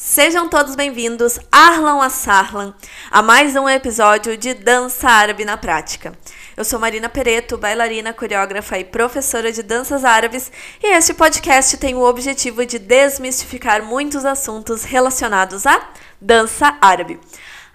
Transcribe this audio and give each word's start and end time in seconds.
Sejam 0.00 0.48
todos 0.48 0.76
bem-vindos, 0.76 1.40
Arlan 1.50 2.00
Assarlan, 2.04 2.72
a 3.10 3.20
mais 3.20 3.56
um 3.56 3.68
episódio 3.68 4.36
de 4.36 4.54
Dança 4.54 5.08
Árabe 5.08 5.44
na 5.44 5.56
Prática. 5.56 6.16
Eu 6.56 6.64
sou 6.64 6.78
Marina 6.78 7.08
Pereto, 7.08 7.58
bailarina, 7.58 8.12
coreógrafa 8.12 8.78
e 8.78 8.84
professora 8.84 9.50
de 9.50 9.60
danças 9.60 10.04
árabes, 10.04 10.52
e 10.80 10.94
este 10.94 11.12
podcast 11.12 11.76
tem 11.78 11.96
o 11.96 12.04
objetivo 12.04 12.64
de 12.64 12.78
desmistificar 12.78 13.82
muitos 13.82 14.24
assuntos 14.24 14.84
relacionados 14.84 15.66
à 15.66 15.90
dança 16.20 16.78
árabe. 16.80 17.18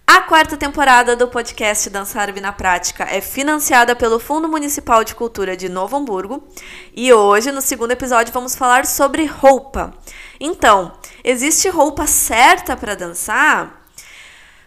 A 0.08 0.22
quarta 0.22 0.56
temporada 0.56 1.18
do 1.18 1.28
podcast 1.28 1.90
Dança 1.90 2.22
Árabe 2.22 2.40
na 2.40 2.54
Prática 2.54 3.04
é 3.04 3.20
financiada 3.20 3.96
pelo 3.96 4.20
Fundo 4.20 4.48
Municipal 4.48 5.04
de 5.04 5.16
Cultura 5.16 5.58
de 5.58 5.68
Novo 5.68 5.98
Hamburgo 5.98 6.48
e 6.94 7.12
hoje, 7.12 7.52
no 7.52 7.62
segundo 7.62 7.92
episódio, 7.92 8.34
vamos 8.34 8.56
falar 8.56 8.86
sobre 8.86 9.26
roupa. 9.26 9.94
Então, 10.40 10.92
existe 11.24 11.70
roupa 11.70 12.06
certa 12.06 12.76
para 12.76 12.96
dançar? 12.96 13.88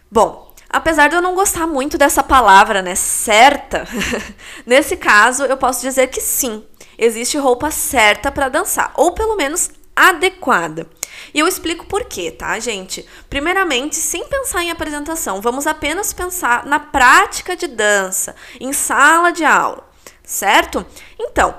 Bom, 0.09 0.53
apesar 0.69 1.07
de 1.09 1.15
eu 1.15 1.21
não 1.21 1.35
gostar 1.35 1.67
muito 1.67 1.97
dessa 1.97 2.23
palavra, 2.23 2.81
né, 2.81 2.95
certa, 2.95 3.87
nesse 4.65 4.97
caso 4.97 5.43
eu 5.45 5.57
posso 5.57 5.81
dizer 5.81 6.07
que 6.07 6.21
sim, 6.21 6.65
existe 6.97 7.37
roupa 7.37 7.69
certa 7.71 8.31
para 8.31 8.49
dançar, 8.49 8.91
ou 8.95 9.11
pelo 9.11 9.35
menos 9.35 9.69
adequada. 9.95 10.87
E 11.33 11.39
eu 11.39 11.47
explico 11.47 11.85
por 11.87 12.05
quê, 12.05 12.31
tá, 12.31 12.57
gente? 12.59 13.05
Primeiramente, 13.29 13.95
sem 13.95 14.27
pensar 14.27 14.63
em 14.63 14.69
apresentação, 14.69 15.41
vamos 15.41 15.65
apenas 15.65 16.13
pensar 16.13 16.65
na 16.65 16.79
prática 16.79 17.55
de 17.55 17.67
dança, 17.67 18.35
em 18.59 18.71
sala 18.71 19.31
de 19.31 19.43
aula, 19.43 19.89
certo? 20.23 20.85
Então, 21.19 21.55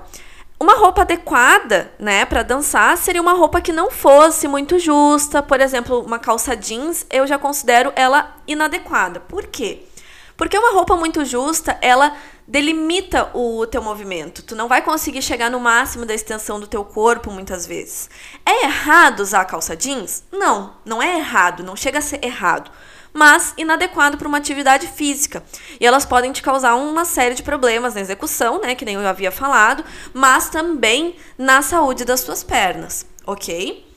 uma 0.61 0.75
roupa 0.75 1.03
adequada, 1.03 1.93
né, 1.99 2.25
para 2.25 2.43
dançar 2.43 2.97
seria 2.97 3.23
uma 3.23 3.33
roupa 3.33 3.61
que 3.61 3.73
não 3.73 3.91
fosse 3.91 4.49
muito 4.49 4.79
justa. 4.79 5.43
Por 5.43 5.61
exemplo, 5.61 6.01
uma 6.01 6.19
calça 6.19 6.57
jeans, 6.57 7.07
eu 7.11 7.27
já 7.27 7.39
considero 7.39 7.93
ela 7.95 8.37
inadequada. 8.47 9.21
Por 9.21 9.47
quê? 9.47 9.83
Porque 10.37 10.59
uma 10.59 10.73
roupa 10.73 10.97
muito 10.97 11.25
justa, 11.25 11.79
ela 11.81 12.17
delimita 12.47 13.31
o 13.35 13.67
teu 13.67 13.83
movimento. 13.83 14.43
Tu 14.43 14.57
não 14.57 14.69
vai 14.69 14.83
conseguir 14.83 15.23
chegar 15.23 15.51
no 15.51 15.61
máximo 15.61 16.07
da 16.07 16.15
extensão 16.15 16.59
do 16.59 16.67
teu 16.67 16.85
corpo 16.85 17.31
muitas 17.31 17.67
vezes. 17.67 18.09
É 18.45 18.65
errado 18.65 19.21
usar 19.21 19.45
calça 19.45 19.77
jeans? 19.77 20.25
Não, 20.33 20.75
não 20.85 21.03
é 21.03 21.19
errado, 21.19 21.63
não 21.63 21.77
chega 21.77 21.99
a 21.99 22.03
ser 22.03 22.25
errado 22.25 22.71
mas 23.13 23.55
inadequado 23.57 24.17
para 24.17 24.29
uma 24.29 24.39
atividade 24.39 24.87
física. 24.87 25.43
E 25.81 25.87
elas 25.87 26.05
podem 26.05 26.33
te 26.33 26.43
causar 26.43 26.75
uma 26.75 27.05
série 27.05 27.35
de 27.35 27.43
problemas 27.43 27.95
na 27.95 28.01
execução, 28.01 28.61
né, 28.61 28.75
que 28.75 28.85
nem 28.85 28.95
eu 28.95 29.07
havia 29.07 29.31
falado, 29.31 29.85
mas 30.13 30.49
também 30.49 31.17
na 31.37 31.63
saúde 31.63 32.05
das 32.05 32.21
suas 32.21 32.43
pernas, 32.43 33.07
ok? 33.27 33.89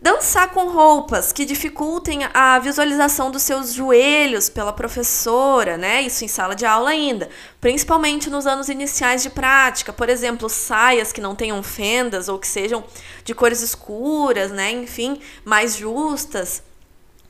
Dançar 0.00 0.50
com 0.50 0.68
roupas 0.68 1.32
que 1.32 1.46
dificultem 1.46 2.20
a 2.34 2.58
visualização 2.58 3.30
dos 3.30 3.42
seus 3.42 3.72
joelhos 3.72 4.50
pela 4.50 4.70
professora, 4.70 5.78
né? 5.78 6.02
Isso 6.02 6.22
em 6.22 6.28
sala 6.28 6.54
de 6.54 6.66
aula 6.66 6.90
ainda. 6.90 7.30
Principalmente 7.62 8.28
nos 8.28 8.46
anos 8.46 8.68
iniciais 8.68 9.22
de 9.22 9.30
prática. 9.30 9.94
Por 9.94 10.10
exemplo, 10.10 10.50
saias 10.50 11.12
que 11.12 11.20
não 11.20 11.34
tenham 11.34 11.62
fendas 11.62 12.28
ou 12.28 12.38
que 12.38 12.46
sejam 12.46 12.84
de 13.24 13.34
cores 13.34 13.62
escuras, 13.62 14.50
né? 14.52 14.70
Enfim, 14.70 15.18
mais 15.46 15.76
justas 15.76 16.62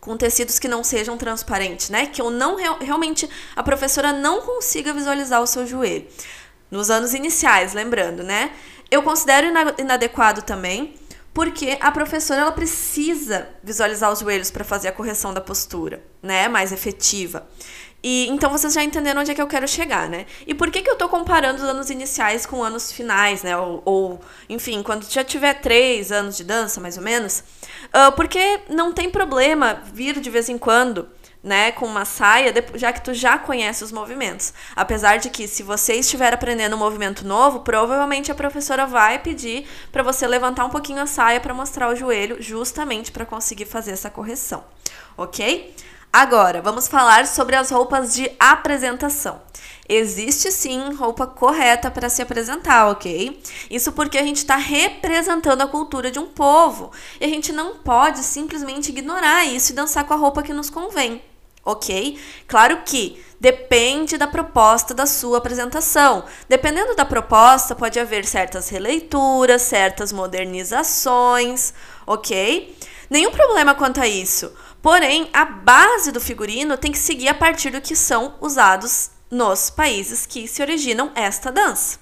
com 0.06 0.16
tecidos 0.16 0.60
que 0.60 0.68
não 0.68 0.84
sejam 0.84 1.18
transparentes, 1.18 1.90
né? 1.90 2.06
Que 2.06 2.22
eu 2.22 2.30
não 2.30 2.54
realmente 2.80 3.28
a 3.56 3.62
professora 3.62 4.12
não 4.12 4.40
consiga 4.40 4.92
visualizar 4.92 5.42
o 5.42 5.46
seu 5.48 5.66
joelho. 5.66 6.06
Nos 6.70 6.90
anos 6.90 7.12
iniciais, 7.12 7.74
lembrando, 7.74 8.22
né? 8.22 8.52
Eu 8.88 9.02
considero 9.02 9.48
inadequado 9.76 10.42
também, 10.42 10.94
porque 11.36 11.76
a 11.82 11.92
professora 11.92 12.40
ela 12.40 12.52
precisa 12.52 13.46
visualizar 13.62 14.10
os 14.10 14.20
joelhos 14.20 14.50
para 14.50 14.64
fazer 14.64 14.88
a 14.88 14.92
correção 14.92 15.34
da 15.34 15.40
postura, 15.42 16.02
né? 16.22 16.48
Mais 16.48 16.72
efetiva. 16.72 17.46
E 18.02 18.26
então 18.30 18.48
vocês 18.48 18.72
já 18.72 18.82
entenderam 18.82 19.20
onde 19.20 19.30
é 19.30 19.34
que 19.34 19.42
eu 19.42 19.46
quero 19.46 19.68
chegar, 19.68 20.08
né? 20.08 20.24
E 20.46 20.54
por 20.54 20.70
que, 20.70 20.80
que 20.80 20.88
eu 20.88 20.96
tô 20.96 21.10
comparando 21.10 21.62
os 21.62 21.68
anos 21.68 21.90
iniciais 21.90 22.46
com 22.46 22.64
anos 22.64 22.90
finais, 22.90 23.42
né? 23.42 23.54
Ou, 23.54 23.82
ou 23.84 24.20
enfim, 24.48 24.82
quando 24.82 25.04
já 25.12 25.22
tiver 25.22 25.52
três 25.60 26.10
anos 26.10 26.38
de 26.38 26.44
dança, 26.44 26.80
mais 26.80 26.96
ou 26.96 27.02
menos. 27.02 27.44
Uh, 27.88 28.10
porque 28.16 28.60
não 28.70 28.90
tem 28.90 29.10
problema 29.10 29.82
vir 29.92 30.18
de 30.18 30.30
vez 30.30 30.48
em 30.48 30.56
quando 30.56 31.06
né, 31.42 31.72
com 31.72 31.86
uma 31.86 32.04
saia, 32.04 32.52
já 32.74 32.92
que 32.92 33.00
tu 33.02 33.14
já 33.14 33.38
conhece 33.38 33.84
os 33.84 33.92
movimentos. 33.92 34.52
Apesar 34.74 35.18
de 35.18 35.30
que 35.30 35.46
se 35.46 35.62
você 35.62 35.94
estiver 35.94 36.32
aprendendo 36.32 36.76
um 36.76 36.78
movimento 36.78 37.26
novo, 37.26 37.60
provavelmente 37.60 38.32
a 38.32 38.34
professora 38.34 38.86
vai 38.86 39.18
pedir 39.18 39.68
para 39.92 40.02
você 40.02 40.26
levantar 40.26 40.64
um 40.64 40.70
pouquinho 40.70 41.00
a 41.00 41.06
saia 41.06 41.40
para 41.40 41.54
mostrar 41.54 41.88
o 41.88 41.96
joelho, 41.96 42.42
justamente 42.42 43.12
para 43.12 43.24
conseguir 43.24 43.66
fazer 43.66 43.92
essa 43.92 44.10
correção, 44.10 44.64
OK? 45.16 45.74
Agora, 46.18 46.62
vamos 46.62 46.88
falar 46.88 47.26
sobre 47.26 47.56
as 47.56 47.70
roupas 47.70 48.14
de 48.14 48.32
apresentação. 48.40 49.38
Existe 49.86 50.50
sim 50.50 50.94
roupa 50.94 51.26
correta 51.26 51.90
para 51.90 52.08
se 52.08 52.22
apresentar, 52.22 52.88
ok? 52.88 53.38
Isso 53.70 53.92
porque 53.92 54.16
a 54.16 54.22
gente 54.22 54.38
está 54.38 54.56
representando 54.56 55.60
a 55.60 55.66
cultura 55.66 56.10
de 56.10 56.18
um 56.18 56.24
povo 56.24 56.90
e 57.20 57.26
a 57.26 57.28
gente 57.28 57.52
não 57.52 57.76
pode 57.80 58.20
simplesmente 58.20 58.88
ignorar 58.88 59.44
isso 59.44 59.72
e 59.72 59.74
dançar 59.74 60.04
com 60.04 60.14
a 60.14 60.16
roupa 60.16 60.42
que 60.42 60.54
nos 60.54 60.70
convém, 60.70 61.20
ok? 61.62 62.18
Claro 62.48 62.80
que 62.86 63.22
depende 63.38 64.16
da 64.16 64.26
proposta 64.26 64.94
da 64.94 65.04
sua 65.04 65.36
apresentação. 65.36 66.24
Dependendo 66.48 66.96
da 66.96 67.04
proposta, 67.04 67.74
pode 67.74 68.00
haver 68.00 68.24
certas 68.24 68.70
releituras, 68.70 69.60
certas 69.60 70.12
modernizações, 70.12 71.74
ok? 72.06 72.74
Nenhum 73.08 73.30
problema 73.30 73.74
quanto 73.74 74.00
a 74.00 74.08
isso. 74.08 74.52
Porém, 74.86 75.28
a 75.32 75.44
base 75.44 76.12
do 76.12 76.20
figurino 76.20 76.78
tem 76.78 76.92
que 76.92 76.98
seguir 76.98 77.26
a 77.26 77.34
partir 77.34 77.70
do 77.70 77.80
que 77.80 77.96
são 77.96 78.36
usados 78.40 79.10
nos 79.28 79.68
países 79.68 80.26
que 80.26 80.46
se 80.46 80.62
originam 80.62 81.10
esta 81.16 81.50
dança. 81.50 81.98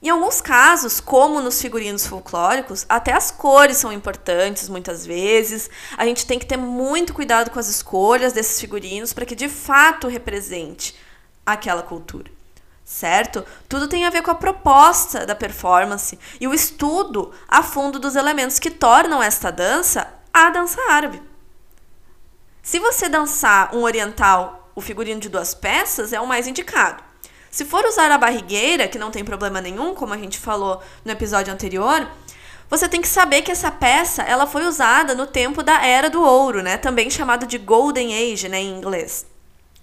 Em 0.00 0.10
alguns 0.10 0.40
casos, 0.40 1.00
como 1.00 1.40
nos 1.40 1.60
figurinos 1.60 2.06
folclóricos, 2.06 2.86
até 2.88 3.12
as 3.12 3.32
cores 3.32 3.78
são 3.78 3.92
importantes 3.92 4.68
muitas 4.68 5.04
vezes. 5.04 5.68
A 5.98 6.04
gente 6.04 6.24
tem 6.24 6.38
que 6.38 6.46
ter 6.46 6.56
muito 6.56 7.12
cuidado 7.12 7.50
com 7.50 7.58
as 7.58 7.66
escolhas 7.66 8.32
desses 8.32 8.60
figurinos 8.60 9.12
para 9.12 9.26
que 9.26 9.34
de 9.34 9.48
fato 9.48 10.06
represente 10.06 10.94
aquela 11.44 11.82
cultura. 11.82 12.30
Certo? 12.84 13.44
Tudo 13.68 13.88
tem 13.88 14.06
a 14.06 14.10
ver 14.10 14.22
com 14.22 14.30
a 14.30 14.36
proposta 14.36 15.26
da 15.26 15.34
performance 15.34 16.16
e 16.40 16.46
o 16.46 16.54
estudo 16.54 17.32
a 17.48 17.60
fundo 17.60 17.98
dos 17.98 18.14
elementos 18.14 18.60
que 18.60 18.70
tornam 18.70 19.20
esta 19.20 19.50
dança 19.50 20.06
a 20.32 20.48
dança 20.50 20.80
árabe. 20.88 21.29
Se 22.62 22.78
você 22.78 23.08
dançar 23.08 23.74
um 23.74 23.82
oriental, 23.82 24.70
o 24.74 24.80
figurino 24.80 25.20
de 25.20 25.28
duas 25.28 25.54
peças 25.54 26.12
é 26.12 26.20
o 26.20 26.26
mais 26.26 26.46
indicado. 26.46 27.02
Se 27.50 27.64
for 27.64 27.84
usar 27.84 28.10
a 28.12 28.18
barrigueira, 28.18 28.86
que 28.86 28.98
não 28.98 29.10
tem 29.10 29.24
problema 29.24 29.60
nenhum, 29.60 29.94
como 29.94 30.14
a 30.14 30.18
gente 30.18 30.38
falou 30.38 30.80
no 31.04 31.10
episódio 31.10 31.52
anterior, 31.52 32.06
você 32.68 32.88
tem 32.88 33.00
que 33.00 33.08
saber 33.08 33.42
que 33.42 33.50
essa 33.50 33.70
peça 33.70 34.22
ela 34.22 34.46
foi 34.46 34.64
usada 34.64 35.14
no 35.14 35.26
tempo 35.26 35.62
da 35.62 35.84
Era 35.84 36.08
do 36.08 36.22
Ouro, 36.22 36.62
né? 36.62 36.76
Também 36.76 37.10
chamado 37.10 37.46
de 37.46 37.58
Golden 37.58 38.14
Age, 38.14 38.48
né, 38.48 38.60
em 38.60 38.76
inglês. 38.76 39.26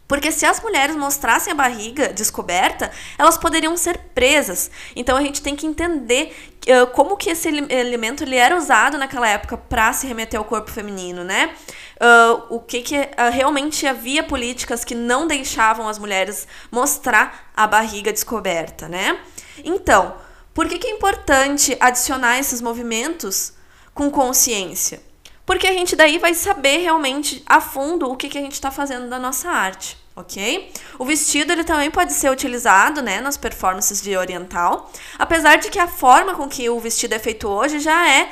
Porque 0.08 0.32
se 0.32 0.46
as 0.46 0.62
mulheres 0.62 0.96
mostrassem 0.96 1.52
a 1.52 1.56
barriga 1.56 2.14
descoberta, 2.14 2.90
elas 3.18 3.38
poderiam 3.38 3.76
ser 3.76 3.98
presas. 4.16 4.72
Então 4.96 5.18
a 5.18 5.22
gente 5.22 5.42
tem 5.42 5.54
que 5.54 5.68
entender 5.68 6.57
como 6.94 7.18
que 7.18 7.30
esse 7.30 7.48
elemento 7.48 8.24
ele 8.24 8.36
era 8.36 8.56
usado 8.56 8.98
naquela 8.98 9.28
época 9.28 9.58
para 9.58 9.94
se 9.94 10.08
remeter 10.08 10.40
ao 10.40 10.46
corpo 10.46 10.72
feminino, 10.72 11.24
né? 11.24 11.56
Uh, 12.00 12.56
o 12.56 12.60
que, 12.60 12.82
que 12.82 12.96
uh, 12.96 13.32
realmente 13.32 13.88
havia 13.88 14.24
políticas 14.24 14.84
que 14.84 14.94
não 14.94 15.28
deixavam 15.28 15.88
as 15.88 15.98
mulheres 15.98 16.48
mostrar 16.72 17.52
a 17.56 17.66
barriga 17.66 18.12
descoberta, 18.14 18.88
né? 18.88 19.20
Então, 19.64 20.16
por 20.54 20.68
que, 20.68 20.78
que 20.78 20.88
é 20.88 20.92
importante 20.92 21.76
adicionar 21.80 22.38
esses 22.40 22.62
movimentos 22.62 23.54
com 23.94 24.12
consciência? 24.12 25.02
porque 25.48 25.66
a 25.66 25.72
gente 25.72 25.96
daí 25.96 26.20
vai 26.20 26.34
saber 26.34 26.80
realmente 26.80 27.42
a 27.46 27.62
fundo 27.62 28.12
o 28.12 28.18
que, 28.18 28.28
que 28.28 28.38
a 28.38 28.42
gente 28.42 28.52
está 28.52 28.70
fazendo 28.70 29.10
da 29.10 29.18
nossa 29.18 29.50
arte, 29.50 29.98
ok? 30.18 30.72
O 30.98 31.06
vestido 31.06 31.54
ele 31.54 31.64
também 31.64 31.92
pode 31.92 32.12
ser 32.12 32.32
utilizado 32.32 33.04
né, 33.04 33.22
nas 33.22 33.38
performances 33.38 34.02
de 34.02 34.18
oriental, 34.18 34.92
apesar 35.18 35.58
de 35.58 35.70
que 35.70 35.78
a 35.78 35.88
forma 35.88 36.34
com 36.34 36.50
que 36.50 36.68
o 36.70 36.80
vestido 36.80 37.14
é 37.14 37.20
feito 37.20 37.48
hoje 37.48 37.80
já 37.80 38.10
é 38.10 38.30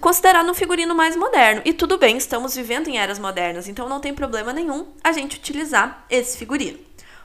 considerado 0.00 0.50
um 0.50 0.54
figurino 0.54 0.92
mais 0.92 1.14
moderno. 1.14 1.62
E 1.64 1.72
tudo 1.72 1.96
bem, 1.96 2.16
estamos 2.16 2.56
vivendo 2.56 2.88
em 2.88 2.98
eras 2.98 3.20
modernas, 3.20 3.68
então 3.68 3.88
não 3.88 4.00
tem 4.00 4.12
problema 4.12 4.52
nenhum 4.52 4.88
a 5.04 5.12
gente 5.12 5.36
utilizar 5.36 6.04
esse 6.10 6.36
figurino, 6.36 6.78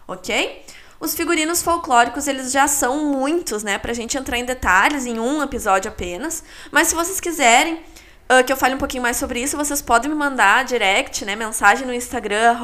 ok? 0.07 0.63
Os 0.99 1.15
figurinos 1.15 1.63
folclóricos, 1.63 2.27
eles 2.27 2.51
já 2.51 2.67
são 2.67 3.05
muitos, 3.05 3.63
né? 3.63 3.77
Pra 3.77 3.91
gente 3.91 4.17
entrar 4.17 4.37
em 4.37 4.45
detalhes 4.45 5.05
em 5.05 5.19
um 5.19 5.43
episódio 5.43 5.91
apenas. 5.91 6.41
Mas 6.71 6.87
se 6.87 6.95
vocês 6.95 7.19
quiserem, 7.19 7.83
uh, 8.29 8.43
que 8.43 8.51
eu 8.51 8.57
fale 8.57 8.75
um 8.75 8.77
pouquinho 8.77 9.03
mais 9.03 9.17
sobre 9.17 9.39
isso, 9.39 9.57
vocês 9.57 9.81
podem 9.81 10.09
me 10.09 10.15
mandar 10.15 10.65
direct, 10.65 11.25
né, 11.25 11.35
mensagem 11.35 11.85
no 11.85 11.93
Instagram, 11.93 12.57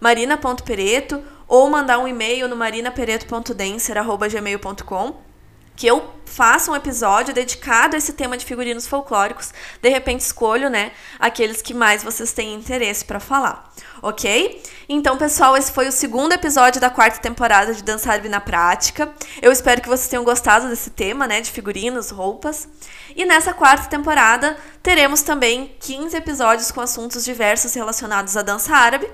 marina.pereto, 0.00 1.22
ou 1.46 1.68
mandar 1.68 1.98
um 1.98 2.08
e-mail 2.08 2.48
no 2.48 2.56
marinapereto.dancer.gmail.com 2.56 5.29
que 5.80 5.86
eu 5.86 6.12
faça 6.26 6.70
um 6.70 6.76
episódio 6.76 7.32
dedicado 7.32 7.96
a 7.96 7.98
esse 7.98 8.12
tema 8.12 8.36
de 8.36 8.44
figurinos 8.44 8.86
folclóricos. 8.86 9.50
De 9.80 9.88
repente 9.88 10.20
escolho, 10.20 10.68
né, 10.68 10.92
aqueles 11.18 11.62
que 11.62 11.72
mais 11.72 12.04
vocês 12.04 12.34
têm 12.34 12.52
interesse 12.52 13.02
para 13.02 13.18
falar, 13.18 13.72
ok? 14.02 14.62
Então, 14.90 15.16
pessoal, 15.16 15.56
esse 15.56 15.72
foi 15.72 15.88
o 15.88 15.92
segundo 15.92 16.34
episódio 16.34 16.82
da 16.82 16.90
quarta 16.90 17.18
temporada 17.18 17.72
de 17.72 17.82
Dança 17.82 18.12
Árabe 18.12 18.28
na 18.28 18.42
Prática. 18.42 19.10
Eu 19.40 19.50
espero 19.50 19.80
que 19.80 19.88
vocês 19.88 20.06
tenham 20.06 20.22
gostado 20.22 20.68
desse 20.68 20.90
tema, 20.90 21.26
né, 21.26 21.40
de 21.40 21.50
figurinos, 21.50 22.10
roupas. 22.10 22.68
E 23.16 23.24
nessa 23.24 23.54
quarta 23.54 23.88
temporada 23.88 24.58
teremos 24.82 25.22
também 25.22 25.74
15 25.80 26.14
episódios 26.14 26.70
com 26.70 26.82
assuntos 26.82 27.24
diversos 27.24 27.72
relacionados 27.72 28.36
à 28.36 28.42
dança 28.42 28.76
árabe. 28.76 29.10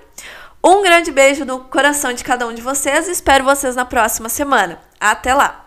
Um 0.65 0.83
grande 0.83 1.13
beijo 1.13 1.45
no 1.45 1.61
coração 1.61 2.13
de 2.13 2.25
cada 2.25 2.45
um 2.45 2.53
de 2.53 2.61
vocês 2.61 3.07
e 3.07 3.13
espero 3.13 3.45
vocês 3.45 3.77
na 3.77 3.85
próxima 3.85 4.29
semana. 4.29 4.81
Até 4.99 5.33
lá! 5.33 5.66